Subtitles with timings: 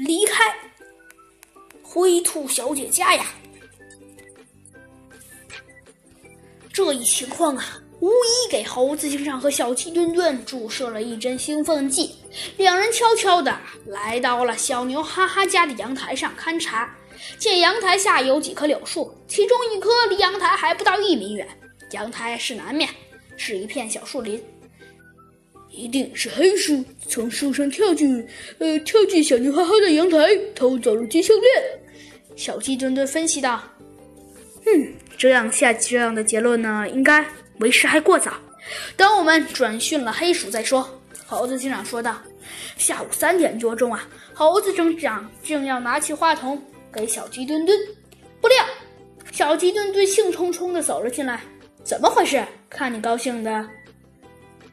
[0.00, 0.44] 离开
[1.82, 3.26] 灰兔小姐家呀。
[6.72, 12.14] 这一情况啊，无疑给猴子警长和小鸡墩墩注射了一针兴奋剂。
[12.56, 16.96] 两人悄悄地来到了小牛哈哈家的阳台上勘察，
[17.38, 21.46] 见阳台下有几棵柳树，其中一棵离阳台还不到一米远。
[21.90, 22.88] 阳台是南面，
[23.36, 24.42] 是一片小树林。
[25.70, 28.26] 一定是黑鼠从树上跳进，
[28.58, 31.80] 呃，跳进小牛哈哈的阳台，偷走了金项链。
[32.36, 33.62] 小鸡墩墩分析道
[34.66, 37.24] ：“嗯，这样下这样的结论呢，应该
[37.58, 38.34] 为时还过早。
[38.96, 40.88] 等我们转训了黑鼠再说。”
[41.26, 42.20] 猴子警长说道。
[42.76, 46.60] 下午三点多钟啊，猴子警长正要拿起话筒
[46.92, 47.78] 给小鸡墩墩，
[48.40, 48.56] 不料
[49.30, 51.40] 小鸡墩墩兴冲冲地走了进来。
[51.84, 52.42] 怎么回事？
[52.68, 53.68] 看你高兴的。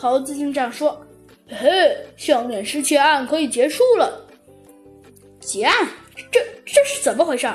[0.00, 1.04] 猴子警长说
[1.50, 4.24] ：“嘿，项链失窃案可以结束了。
[5.40, 5.88] 结案？
[6.30, 7.52] 这这是怎么回事？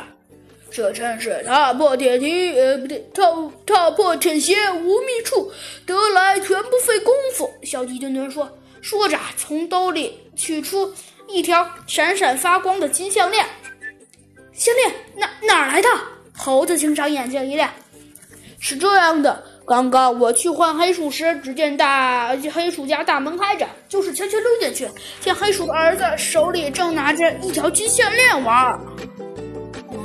[0.69, 3.23] 这真是踏破铁蹄，呃，不对，踏
[3.65, 5.53] 踏破铁鞋无觅处，
[5.85, 8.51] 得来全不费工夫。”小鸡墩墩说，
[8.81, 10.93] 说着从兜里取出
[11.29, 13.45] 一条闪闪发光的金项链。
[14.51, 15.87] 项链哪哪来的？
[16.35, 17.71] 猴子警长眼睛一亮。
[18.59, 19.45] 是这样的。
[19.65, 24.89] 刚刚我去换黑鼠时，只见大黑鼠家大门开着，就是悄悄溜进去，
[25.21, 28.77] 见黑鼠的儿子手里正拿着一条金项链玩。
[29.89, 29.97] 嗯，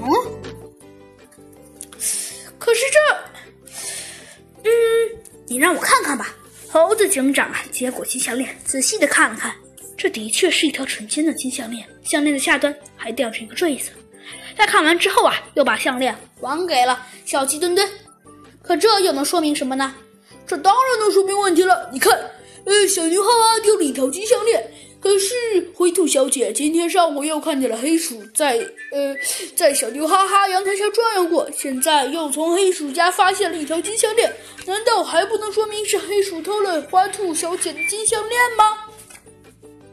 [2.58, 2.98] 可是这……
[4.62, 4.70] 嗯，
[5.48, 6.34] 你让我看看吧。
[6.70, 9.52] 猴子警长啊，接过金项链，仔细的看了看，
[9.96, 13.90] 这的确是一条纯金的金项链，项链的下端还吊着一个坠子。
[14.56, 17.88] 在看完之后啊，又把项链还给了小鸡墩墩。
[18.68, 19.94] 可这又能说明什么呢？
[20.46, 21.88] 这当然能说明问题了。
[21.90, 22.12] 你看，
[22.66, 25.34] 呃，小牛哈哈丢了一条金项链，可是
[25.74, 28.58] 灰兔小姐今天上午又看见了黑鼠在
[28.92, 29.16] 呃
[29.56, 34.30] 在小牛哈哈阳台下转悠过，现在又从黑鼠家发现了一条金项链，
[34.66, 38.76] 难道还不能说明是黑鼠偷了花兔小姐的金项链吗？